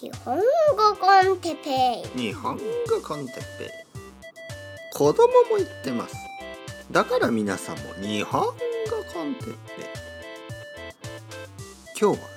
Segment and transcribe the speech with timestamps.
[0.00, 0.42] 日本語
[1.00, 2.18] コンテペイ。
[2.18, 2.62] 日本語
[3.02, 3.68] コンテッペイ。
[4.94, 6.14] 子供も言ってます。
[6.92, 8.52] だから皆さんも日本語
[9.12, 9.56] コンテッペイ。
[12.00, 12.28] 今日は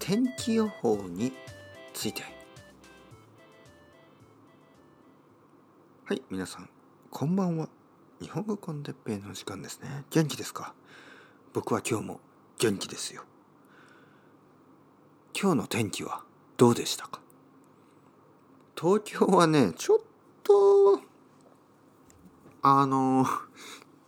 [0.00, 1.32] 天気予報に
[1.92, 2.24] ついて。
[6.06, 6.68] はい皆さん
[7.10, 7.68] こんばんは。
[8.20, 10.02] 日本語コンテッペイの時間ですね。
[10.10, 10.74] 元気ですか？
[11.52, 12.20] 僕は今日も
[12.58, 13.22] 元気ですよ。
[15.40, 16.23] 今日の天気は？
[16.56, 17.20] どうでしたか？
[18.80, 19.98] 東京はねちょっ
[20.42, 21.00] と
[22.62, 23.26] あの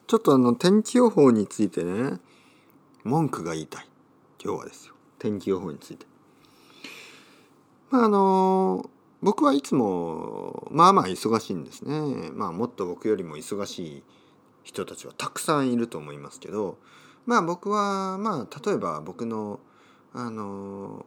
[0.06, 2.20] ちょっとあの天気予報についてね
[3.04, 3.88] 文句が言いたい。
[4.42, 4.95] 今日はですよ。
[5.18, 6.06] 天気予報について。
[7.90, 8.90] まああの
[9.23, 12.30] 僕はいつもまあまあ忙しいんですね。
[12.32, 14.02] まあもっと僕よりも忙しい
[14.62, 16.78] 人たちはたくさんいると思いますけど
[17.24, 19.59] まあ僕はまあ例えば僕の
[20.12, 21.06] あの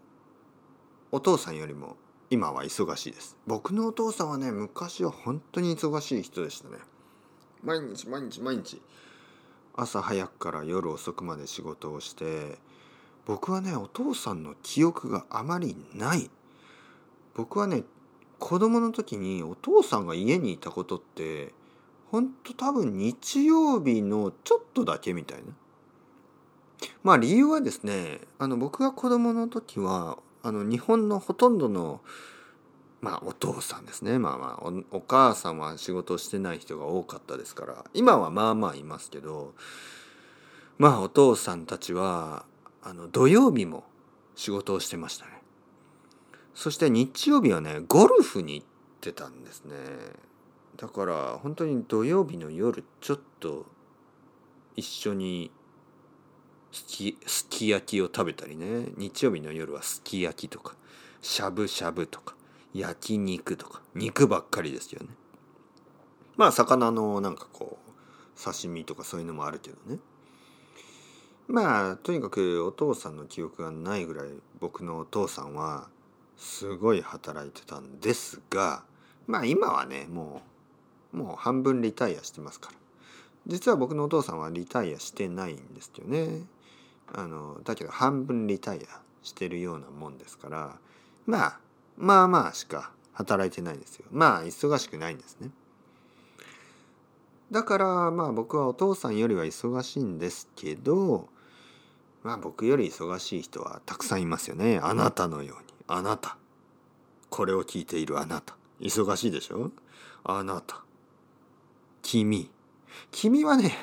[1.11, 1.97] お父さんよりも
[2.29, 3.35] 今は忙しいです。
[3.47, 6.77] 僕のお父さんはね昔は本当に忙しい人でしたね。
[7.63, 8.79] 毎日毎日毎日。
[9.75, 12.59] 朝早くから夜遅くまで仕事をして
[13.25, 16.29] 僕はねお父さんの記憶があまりない。
[17.33, 17.83] 僕はね
[18.37, 21.53] 子供の時にお父さんが家にいたことって
[22.11, 25.45] 本当多分日曜日のちょっとだけみたいな。
[27.03, 32.01] まあ理由はですねあの僕が子供の時はあの日本のほとんどの
[33.01, 34.19] まあお父さんですね。
[34.19, 39.53] まあまあお母さんは仕事をしてない人が多かったですから今はまあまあいますけど
[40.77, 42.45] まあお父さんたちは
[42.81, 43.83] あの土曜日も
[44.35, 45.41] 仕事をしてましたね。
[46.53, 48.67] そして日曜日はねゴルフに行っ
[48.99, 49.75] てたんですね。
[50.77, 53.65] だから本当に土曜日の夜ちょっと
[54.75, 55.51] 一緒に
[56.71, 58.85] すきすき焼きを食べたりね。
[58.97, 60.75] 日曜日の夜はすき焼きとか
[61.21, 62.35] しゃぶしゃぶとか
[62.73, 65.07] 焼肉とか肉ばっかりですよね。
[66.37, 69.99] まあ魚のなんかこう刺身とかそういうのもあるけどね。
[71.47, 74.27] まあとにかくお父さんの記憶がないぐらい
[74.59, 75.89] 僕のお父さんは
[76.37, 78.83] すごい働いてたんですが
[79.25, 80.43] まあ今はねも
[81.13, 82.77] うもう半分リタイアしてますから。
[83.47, 86.43] 実は僕のお父さんはリタイアしてないんですよね。
[87.13, 90.77] あのだけど半分リタイアしてるようなもんですから
[91.25, 91.59] まあ
[91.97, 94.05] まあまあしか働いてないんですよ。
[94.11, 95.49] まあ忙しくないんですね。
[97.51, 101.27] だからまあ僕はお父さんよりは忙しいんですけど
[102.23, 104.79] まあ僕より忙しい人はたくさんいますよね。
[104.81, 105.73] あなたのように。
[105.87, 106.37] あなた。
[107.29, 108.55] これを聞いているあなた。
[108.79, 109.71] 忙しいでしょ？
[110.23, 110.83] あなた。
[112.01, 112.49] 君。
[113.11, 113.73] 君はね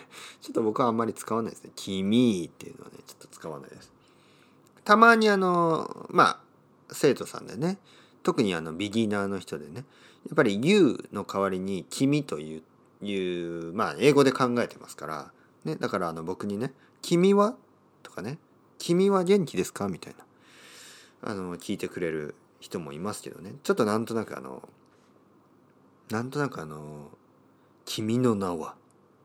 [0.41, 3.93] ちょっと僕はあんまり使わないですね君っていうのはねちょっと使わないです
[4.85, 6.41] たまにあのまあ
[6.93, 7.79] 生徒さんでね
[8.23, 9.85] 特にあのビギナーの人でね
[10.29, 12.63] やっぱり You の代わりに君という
[13.03, 15.33] いうまあ英語で考えてますから、
[15.65, 16.73] ね、だからあの僕にね
[17.03, 17.57] 「君は?」
[18.03, 18.39] とかね
[18.79, 20.15] 「君は元気ですか?」みたい
[21.23, 24.69] なあの聞いてくれる人もいますけどねちょっとなんとなくあの
[26.11, 27.11] なんとなくあの
[27.85, 28.77] 「君の名は?」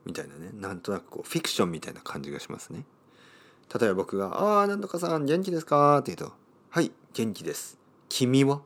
[0.04, 2.84] みたいなねなんとなくこうフィクションみたいな感じがしますね
[3.78, 6.34] 例えば僕が「ああなんとかさん元気ですか?」って言うと
[6.70, 8.62] 「はい元気です君は?」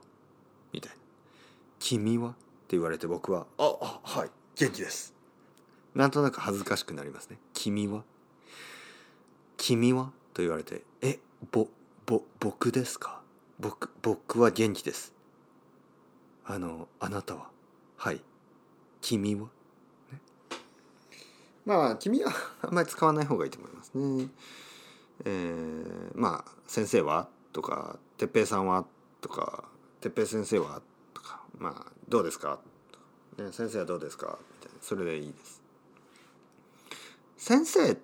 [0.72, 0.98] みたいな
[1.78, 2.38] 「君は?」って
[2.76, 5.14] 言われて僕は「ああはい元気です」
[5.94, 8.04] なんとなく恥ずかしくなりますね「君は?」
[9.56, 11.18] 「君は?」と言われて「え
[11.50, 11.68] ぼ
[12.06, 13.22] ぼ僕ですか
[13.58, 15.12] 僕僕は元気です」
[16.44, 17.50] あのあなたは
[17.96, 18.22] はい
[19.00, 19.48] 君は？
[21.66, 22.32] まあ君は
[22.62, 24.28] あんまり使わない方がいいと思いますね。
[25.24, 27.28] えー、まあ先生は？
[27.52, 28.86] とか哲平さんは？
[29.20, 29.64] とか
[30.00, 30.80] 哲平先生は？
[31.12, 32.60] とかまあどうですか？
[33.36, 34.38] ね、先生はどうですか？
[34.60, 35.60] みたいなそれでいいです。
[37.36, 37.96] 先生っ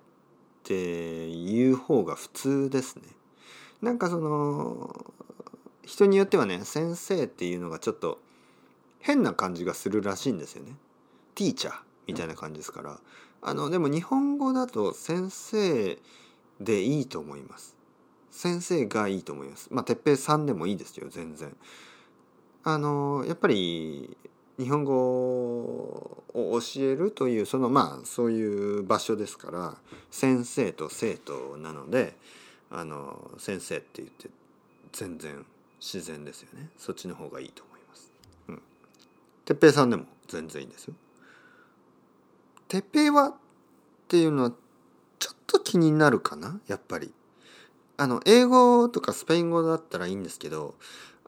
[0.65, 3.05] て言う方が普通ですね。
[3.81, 5.07] なんかその
[5.85, 8.19] 人によってはね先生っていうのがちょっと
[9.01, 10.73] 変な感じがするらしいんですよね。
[11.37, 11.75] ティーチャー
[12.09, 12.99] みたいな感じですから。
[13.43, 15.99] あのでも日本語だと先生
[16.61, 17.77] でいいと思います。
[18.31, 19.69] 先生がいいと思います。
[19.73, 21.55] まあ哲平さんでもいいですよ全然。
[22.63, 24.17] あのやっぱり
[24.59, 29.77] 日本語を教えるというそのまあそういう場所ですから
[30.11, 32.15] 先生と生徒なので
[32.71, 34.29] あの先生って言って
[34.93, 35.45] 全然
[35.81, 36.69] 自然ですよね。
[36.79, 38.13] そっちの方がいいと思います。
[38.49, 38.63] うん。
[39.45, 40.95] 哲平さんでも全然いいんですよ。
[42.81, 43.35] て平はっ
[44.09, 44.53] ていうのは
[45.19, 46.61] ちょっと気になるかな？
[46.67, 47.13] やっぱり。
[47.99, 50.75] あの英語とかスペイン語だったらいいんですけど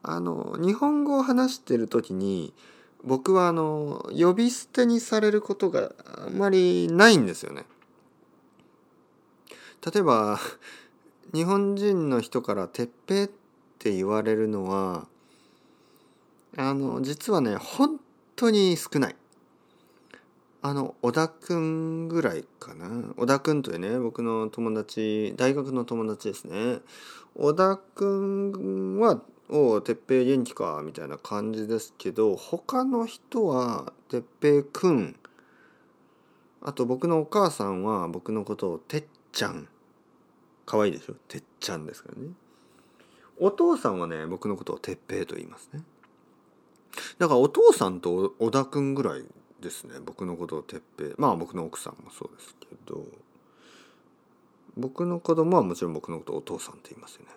[0.03, 2.53] あの日本語を話してる時に
[3.05, 5.93] 僕はあの呼び捨てにされることが
[6.27, 7.65] あんまりないんですよね。
[9.85, 10.41] 例えば
[11.35, 13.31] 日本人の人から「てっぺい」っ
[13.79, 15.07] て言われるのは
[16.57, 18.01] あの実はね本
[18.35, 19.17] 当に少ない。
[20.67, 23.13] あの小田くんぐらいかな。
[23.19, 26.79] 小田くんというね僕の友達大学の友達ですね。
[27.35, 29.21] 小田くんは
[29.51, 35.17] 「おお哲平元気か」みたいな感じですけど他の人は「哲平くん」
[36.65, 39.69] あと僕のお母さんは僕のことを「てっちゃん」
[40.65, 41.15] 可愛いでしょ？
[41.29, 42.31] てっちゃんですからね。
[43.39, 45.83] お父さんはね僕のことを哲平と言いますね。
[47.19, 49.27] だからお父さんと小田くんぐらい
[49.65, 49.95] ですね。
[50.05, 53.05] 僕のことを哲平まあ僕の奥さんもそうですけど。
[54.77, 57.31] 僕の子供はもちろん僕のことをお父さんって言いますよね。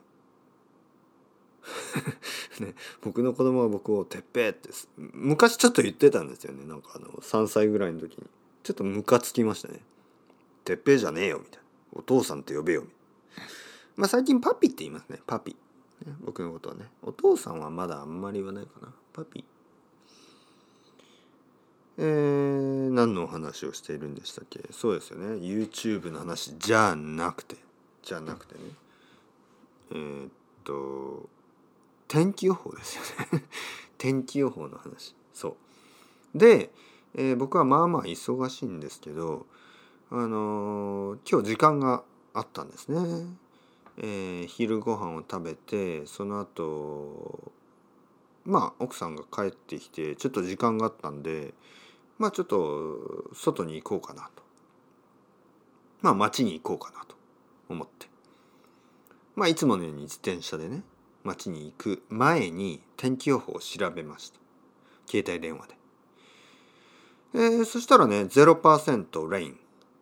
[2.67, 2.75] ね。
[3.01, 6.65] 僕の子供は僕を「てっぺって昔ちょっと言ってたんですよね。
[6.65, 8.27] なんかあの3歳ぐらいの時に。
[8.63, 9.79] ちょっとムカつきましたね
[10.65, 11.63] 「てっぺじゃねえよ」みたいな
[11.93, 13.51] 「お父さんって呼べよ」みたいな。
[13.95, 15.21] まあ最近パピって言いますね。
[15.25, 15.55] パピ、
[16.19, 16.91] 僕のことはね。
[17.01, 18.93] お父さんはまだあんまり言わないかな。
[19.13, 19.45] パピ。
[21.99, 24.61] えー、何のお話をしているんでしたっけ？
[24.71, 25.35] そうですよね。
[25.35, 27.55] YouTube の話じゃなくて。
[28.03, 28.61] じゃなくてね。
[29.91, 30.29] えー、っ
[30.63, 31.29] と
[32.07, 33.43] 天気予報ですよね。
[33.97, 35.15] 天気予報の話。
[35.33, 35.57] そ
[36.35, 36.37] う。
[36.37, 36.71] で、
[37.15, 39.47] えー、僕はまあまあ忙しいんですけど
[40.09, 42.03] あの、今日時間が
[42.33, 43.25] あったんですね。
[43.97, 47.51] え、昼ご飯を食べてその後
[48.45, 51.55] まあ奥さんが帰ってきてちょっと時間があったんで
[52.17, 54.43] まあちょっと外に行こうかなと。
[56.01, 57.15] まあ街に行こうかなと
[57.69, 58.07] 思って。
[59.35, 60.83] まあいつものように自転車でね
[61.23, 64.39] 街に行く前に天気予報を調べました。
[65.07, 65.77] 携帯電話で、
[67.35, 69.59] えー、そしたらね0%レイン、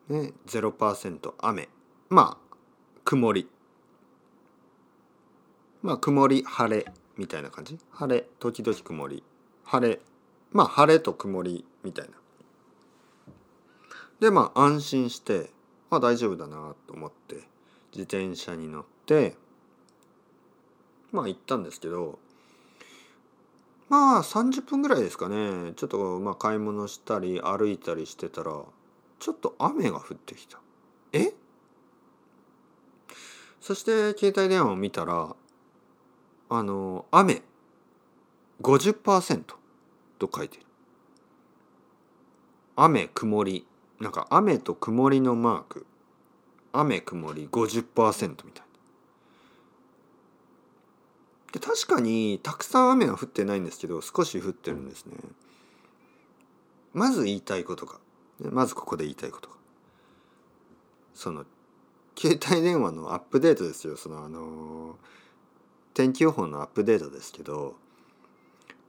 [0.10, 1.70] ね、0%雨。
[2.10, 2.58] まあ
[3.04, 3.50] 曇り。
[5.82, 6.86] まあ曇り晴れ
[7.18, 7.78] みたいな感じ？
[7.92, 9.24] 晴れ時々曇り。
[9.64, 10.00] 晴れ。
[10.52, 12.12] まあ晴れと曇りみたいな。
[14.20, 15.52] でまあ安心して
[15.90, 17.36] まあ大丈夫だなと思って
[17.94, 19.38] 自転車に乗って
[21.12, 22.20] まあ行ったんですけど
[23.88, 25.74] まあ30分ぐらいですかね。
[25.76, 28.64] ちょっとまあ買い物したり歩いたりしてたら
[29.20, 30.60] ちょっと雨が降ってきた。
[31.14, 31.34] え？
[33.62, 35.36] そして携帯電話を見たら
[36.50, 37.42] あの雨
[38.62, 39.44] 50%
[40.20, 40.65] と書いてる
[42.75, 43.66] 雨曇り
[44.00, 45.86] なんか雨と曇りのマーク。
[46.74, 48.62] 雨曇り50%みたいな。
[51.54, 55.16] で確かにたくさん雨は降ってないんですけど少し降ってるんですね。
[56.94, 58.00] まず言いたいことが。
[58.39, 59.56] まずここで言いたいことが。
[61.13, 61.45] その
[62.18, 63.95] 携帯電話のアップデートですよ。
[63.95, 64.98] そのあの
[65.94, 67.75] 天気予報のアップデートですけど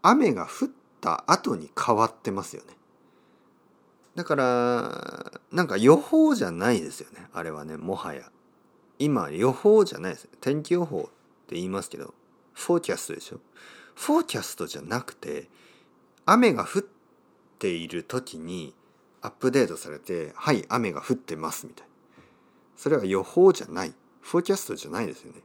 [0.03, 0.69] 雨が降っ
[1.01, 2.75] た後に変わってますよね。
[4.17, 7.29] だからなんか予報じゃないですよね。
[7.33, 8.33] あれはねもはや。
[8.99, 10.29] 今予報じゃないです。
[10.41, 11.03] 天気予報っ
[11.47, 12.15] て言いますけど
[12.55, 13.41] フォーキャストでしょ？
[13.95, 15.49] フォーキャストじゃなくて
[16.25, 16.83] 雨が降っ
[17.59, 18.75] ている時に
[19.21, 21.93] アップデートされてはい雨が降ってますみたいな。
[22.77, 23.93] それは予報じゃない。
[24.23, 25.41] フォーキャストじゃないですよね。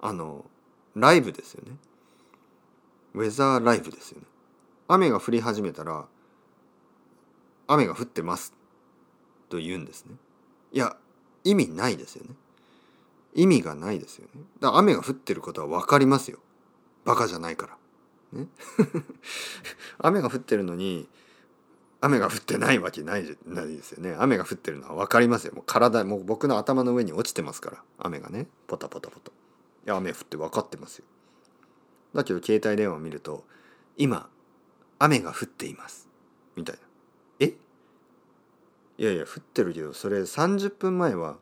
[0.00, 0.44] あの
[0.94, 1.76] ライブですよね。
[3.14, 4.26] ウェザーライブですよね。
[4.88, 6.06] 雨が降り始めたら、
[7.72, 8.52] 雨が降ってます
[9.48, 10.14] と言うんですね。
[10.72, 10.96] いや、
[11.44, 12.34] 意味ないですよね。
[13.34, 14.42] 意味がないですよね。
[14.60, 16.38] だから雨が降ってることは分かりますよ。
[17.04, 17.68] バカじゃないか
[18.32, 18.38] ら。
[18.40, 18.48] ね。
[19.98, 21.08] 雨が降ってるのに、
[22.00, 24.16] 雨が降ってないわけないないですよね。
[24.18, 25.54] 雨が降ってるのは分かりますよ。
[25.54, 27.82] もう体、もう僕の頭の上に落ちてますから。
[27.98, 28.48] 雨がね。
[28.66, 29.96] ポタポタポタいや。
[29.96, 31.04] 雨降って分かってますよ
[32.14, 33.44] だけど携帯電話を見ると
[33.96, 34.28] 今
[34.98, 36.08] 雨が降っています
[36.56, 36.82] みたいな
[39.02, 41.36] いやいや降ってるけどそれ30分前は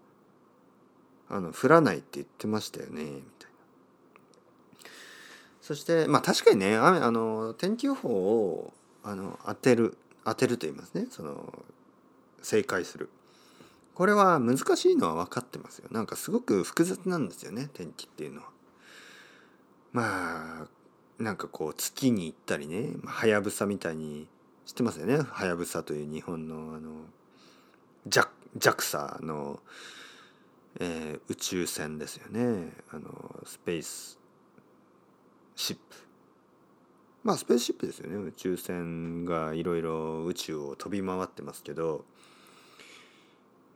[1.29, 3.21] あの降らないって言ってましたよねみたいな。
[5.61, 8.73] そしてまあ確かにね雨あの天気予報を
[9.05, 11.62] あの当てる当てると言いますねその
[12.40, 13.11] 正解する。
[13.95, 15.88] これは難しいのは分かってますよ。
[15.90, 18.49] なんかすごく複雑なんですよね天気っていうのは。
[19.93, 24.29] まあなんかこう月に行ったりねはやぶさみたいに
[24.64, 25.19] 知ってますよね。
[25.19, 26.93] はやぶさという日本のあの
[28.09, 29.61] JAXA の、
[30.78, 32.73] えー、宇宙船ですよね。
[32.90, 34.19] あのスペース
[35.57, 35.83] シップ。
[37.23, 38.16] まあスペースシップですよね。
[38.16, 42.04] 宇宙船がいろいろ宇宙を飛び回ってますけど、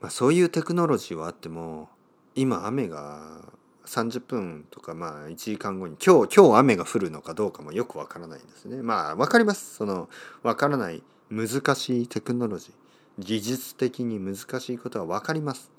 [0.00, 1.88] まあ、そういうテクノロジーはあっても
[2.34, 3.42] 今雨が
[3.86, 8.82] 30分とかまあ1時間後に今日今日雨が降るのかどうかもよくわからないんですね。
[8.82, 9.74] まあわかります。
[9.76, 10.08] その
[10.42, 12.83] わからない難しいテクノロジー。
[13.18, 15.71] 技術的に難しいことはわかります。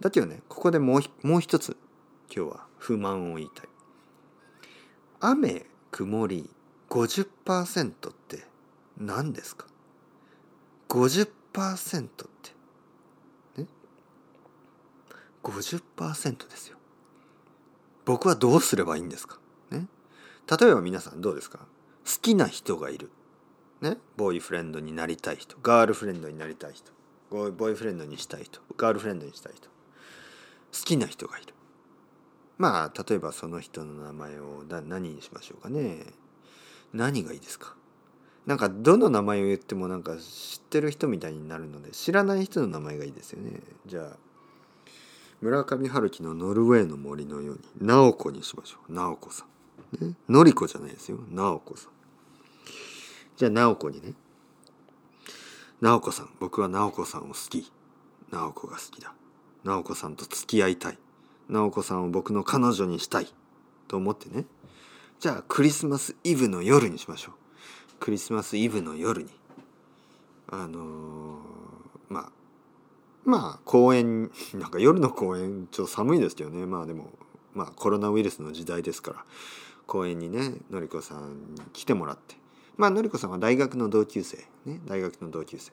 [0.00, 1.76] だけどねここでもうもう一つ
[2.34, 3.68] 今日は不満を言いたい。
[5.20, 6.50] 雨曇り
[6.90, 8.44] 50%って
[8.98, 9.66] 何ですか
[10.88, 12.08] ？50%っ
[13.56, 13.62] て。
[13.62, 13.66] ね
[15.42, 16.76] ？50%ですよ。
[18.04, 19.38] 僕はどうすればいいんですか？
[19.70, 19.86] ね？
[20.60, 21.58] 例えば皆さんどうですか？
[21.58, 21.64] 好
[22.20, 23.10] きな人がいる。
[23.82, 26.92] ねボーイフレンドになりたい人ガールフレンドになりたい人
[27.30, 29.72] ボーイフレンドにしたい人ガールフレンドにしたい人好
[30.84, 31.54] きな人がいる。
[32.58, 36.06] まあ例えばその人の名前を何にしましょうかね。
[36.92, 37.74] 何がいいですか。
[38.46, 43.60] なんかどの名前を言ってもなんか知ってる人みたいになるので知らない人の名前がいいですよね。
[43.86, 44.16] じゃあ
[45.40, 48.92] 村上春樹の「ノルウェーの森」のように直子にしましょう。
[48.92, 49.44] 直子さ
[50.00, 51.18] ん、ね、のりこじゃないですよ。
[51.30, 52.01] 直子さん。
[53.42, 54.14] じゃあ直子にね。
[55.80, 57.72] 直子さん僕は直子さんを好き。
[58.30, 59.14] 直子が好きだ。
[59.64, 60.98] 直子さんと付き合いたい。
[61.48, 63.26] 直子さんを僕の彼女にしたい。
[63.88, 64.44] と思ってね。
[65.18, 67.34] じゃあクリスマスイブの夜にしましょう。
[67.98, 69.30] クリスマスイブの夜に。
[70.46, 71.40] あのー、
[72.10, 72.32] まあ
[73.24, 76.64] まあ公園 なんか夜の公園ちょっと寒いですけどね。
[76.64, 77.10] まあでも
[77.54, 79.24] まあコロナウイルスの時代ですから。
[79.88, 82.40] 公園にねのりこさんに来てもらって。
[82.76, 85.72] まあのりこさんは大学の同級生ね大学の同級生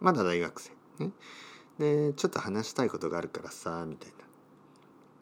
[0.00, 1.10] まだ大学生ね
[1.78, 4.26] でちょっと話したいことがあるからさみたいな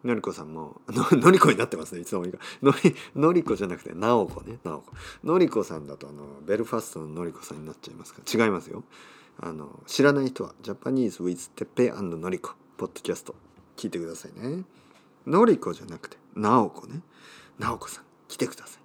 [0.05, 2.39] のりこさんもの、 のりこになってますね、いつの間にか。
[2.63, 4.93] のり、のりこじゃなくて、なおこね、なおこ。
[5.25, 8.85] のりこさんだと、あの、ベルファストののりこさんになっちゃいますから、違いますよ。
[9.39, 13.35] あの、知らない人は、ジャパニーズ with てっぺのりこ、ポッドキャスト、
[13.77, 14.65] 聞いてくださいね。
[15.27, 17.01] のりこじゃなくて、なおこね。
[17.59, 18.84] なおこさん、来てください。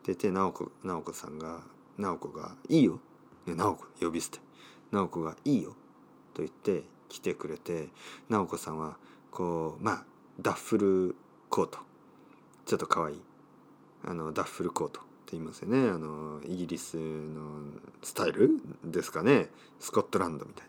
[0.00, 1.60] って言って、なおこ、なおこさんが、
[1.98, 3.00] なおこが、いいよ。
[3.46, 4.38] なおこ、呼び捨て。
[4.90, 5.76] なおこが、いいよ。
[6.34, 7.88] と言って、来てくれて、
[8.28, 8.96] なおこさんは、
[9.30, 10.04] こう、まあ、
[10.40, 11.16] ダッフル
[11.48, 11.78] コート。
[12.64, 13.20] ちょっとかわいい。
[14.04, 15.90] あのダッフルコートって言いますよね。
[15.90, 17.64] あのイギリスの
[18.02, 18.50] スタイル？
[18.84, 19.50] ですかね。
[19.78, 20.66] スコットランドみたい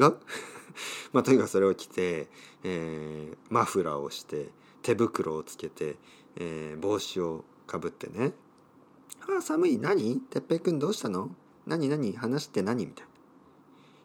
[0.00, 0.06] な。
[0.06, 0.18] 違う？
[1.12, 2.28] まあとにかくそれを着て、
[2.64, 4.50] えー、マフラーをして
[4.82, 5.96] 手袋をつけて、
[6.36, 8.32] えー、帽子をかぶってね
[9.26, 9.78] 「ああ寒い。
[9.78, 10.20] 何？
[10.20, 11.30] てっぺくんどうしたの？
[11.66, 11.88] 何？
[11.88, 12.14] 何？
[12.14, 13.06] 話して何?」みたい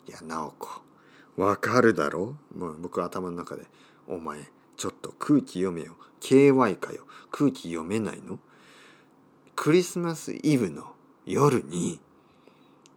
[0.08, 0.82] な「いや直子
[1.36, 3.66] わかるだろ?」もう僕頭の中で
[4.08, 5.98] 「お前ちょっと空気読めよ。
[6.22, 7.06] KY かよ。
[7.30, 8.40] 空気読めないの？
[9.56, 10.94] クリスマスイブの
[11.26, 12.00] 夜に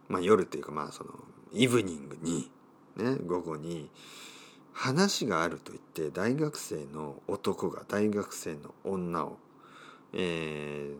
[0.07, 1.09] まあ夜っていうかまあその
[1.51, 2.49] イブニングに
[2.95, 3.89] ね午後に
[4.73, 9.37] 話があると言って大学生の男が大学生の女を、
[10.13, 10.93] え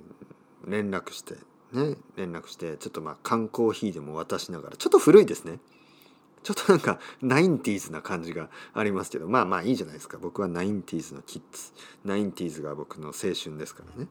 [0.65, 1.35] ー、連絡して
[1.73, 5.59] ね連絡してちょっとまあ缶コーヒーでも渡しながらちょっと古いですね。
[6.43, 10.17] ちょっとなんかナインティーズな感じがありますけどまあまあいいじゃないですか。
[10.17, 11.71] 僕はナインティーズのキッズ。
[12.03, 14.09] ナインティーズが僕の青春ですからね。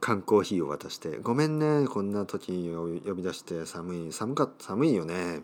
[0.00, 5.42] 缶コーヒーを渡して「ごめんねこんな時に呼び出して寒い寒かった寒いよね」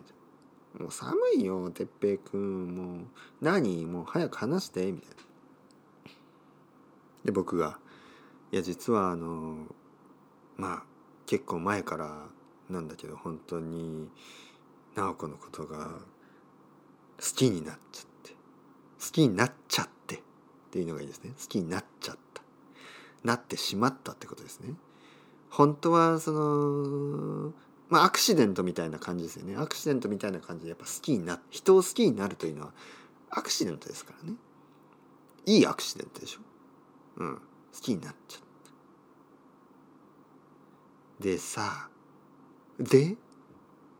[0.79, 2.75] もう寒いよ哲平くん。
[2.75, 3.05] もう
[3.41, 3.85] 何？
[3.85, 5.15] もう早く話して」みたいな。
[7.25, 7.77] で僕が
[8.55, 9.67] 「いや実はあの
[10.55, 10.83] まあ
[11.25, 12.27] 結構前から
[12.69, 14.07] なんだけど本当に
[14.95, 15.89] 直子のことが
[17.19, 20.19] 好きになっちゃって好きになっちゃってっ
[20.71, 21.31] ていうのがいいですね。
[21.37, 22.43] 好きになっちゃった。
[23.25, 24.75] なってしまったってことですね。
[25.49, 27.51] 本当はその
[27.89, 29.57] まあアクシデントみたいな感じですよね。
[29.57, 32.71] アクシデントみたいな感じでやっぱ好きにな人を好きになるというのは
[33.31, 34.37] アクシデントですからね。
[35.45, 36.39] いいアクシデントでしょ。
[37.17, 37.35] うん。
[37.35, 37.41] 好
[37.81, 38.44] きになっちゃった。
[41.19, 41.89] でさ
[42.79, 43.17] でい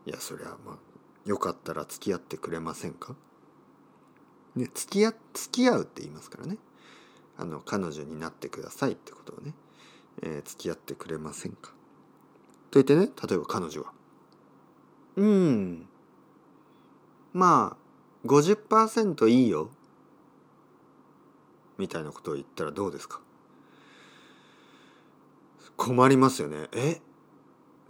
[0.04, 0.76] やそりゃまあ
[1.24, 3.16] よかったら付き合ってくれませんか？
[4.54, 6.58] ね付き合付き合うって言いますからね。
[7.38, 9.52] あの彼女になってくださいってことをね、
[10.22, 11.70] えー、付き合ってくれませんか？
[12.70, 13.92] と言ってね例えば彼女は
[15.16, 15.88] 「うん。
[17.32, 19.70] まあ50%いいよ」
[21.76, 23.20] みたいなことを言ったらどうですか？
[25.76, 26.68] 困りますよね。
[26.72, 27.00] え？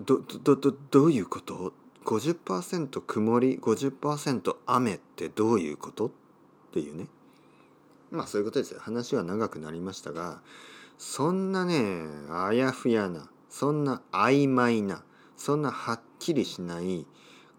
[0.01, 1.73] どどどどういうこと
[2.05, 6.07] ？50%曇り50%雨ってどういうこと？
[6.07, 6.11] っ
[6.73, 7.07] ていうね。
[8.11, 8.81] まあそういうことですよ。
[8.81, 10.41] 話は長くなりましたが
[10.99, 15.03] そんなねあやふやなそんな曖昧な
[15.37, 17.07] そんなはっきりしない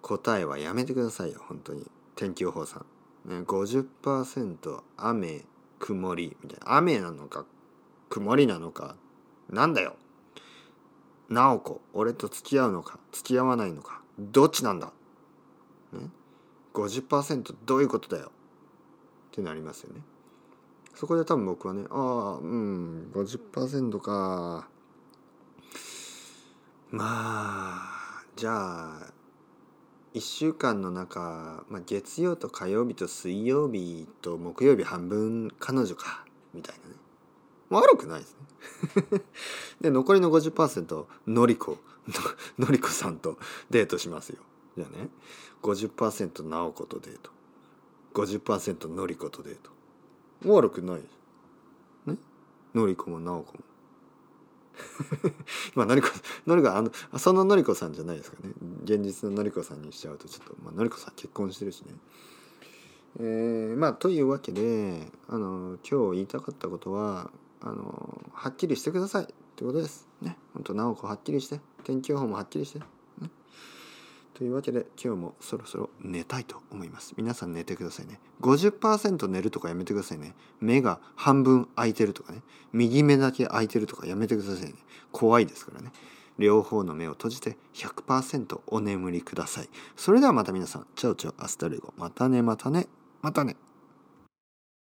[0.02, 1.90] 答えはやめてくださいよ本当に。
[2.16, 2.86] 天気予報さ
[3.28, 5.46] ん、ね、50%雨
[5.80, 6.78] 曇りみたいな。
[6.78, 7.46] 雨なのか
[8.10, 8.96] 曇りなのか
[9.50, 9.96] なんだよ。
[11.30, 14.92] 直子俺と付き合うのか付き合わないのかどっちなんだ、
[15.94, 16.10] ね、
[16.74, 18.32] 50%どういうことだよ？
[19.32, 20.02] ってなりますよね。
[20.96, 24.68] そこで多分僕はねああうん50%か。
[26.90, 29.14] まあじゃあ
[30.14, 36.96] 1週間の中、まあ、月曜と火曜日と水曜日と木曜日半分彼女かみたいなね。
[37.70, 38.36] 悪くないです
[39.12, 39.22] ね。
[39.82, 41.78] で残りの50%のりこ。
[42.58, 43.38] のりこさんと
[43.70, 44.42] デートしますよ。
[44.78, 45.10] じゃあね。
[45.62, 47.32] 50%直子とデート。
[48.14, 49.72] 50%のりことデート。
[50.46, 51.02] 悪くない
[52.06, 52.18] ね？
[52.74, 53.60] のりこも直子も。
[55.76, 56.10] まあのりこ
[56.46, 58.54] のりこあのそののりこさんじゃないですかね。
[58.84, 61.96] 現実ののりこさんにしちゃうとちょっと、まあのりこさん結婚してるしね。
[63.20, 70.08] えー、まあというわけであの今日言いたかったことはあのはっきりしてくださいってことです。
[70.22, 70.38] ね。
[70.54, 71.60] 本当直子はっきりして。
[71.84, 72.86] 天気予報もはっきりして、ね、
[74.34, 77.14] というわけで今日もそろそろ寝たいと思います。
[77.18, 78.20] 皆さん寝てくださいね。
[78.42, 80.36] 50%寝るとかやめてくださいね。
[80.60, 82.42] 目が半分開いてるとかね。
[82.74, 84.74] 右目だけ開いてるとかやめてくださいね。
[85.12, 85.92] 怖いですからね。
[86.38, 89.70] 両方の目を閉じて100%お眠りください。
[89.96, 90.88] それではまた皆さん。
[90.96, 91.94] チャオチャオアスタルゴ。
[91.98, 92.88] またねまたね。
[93.22, 93.56] またね。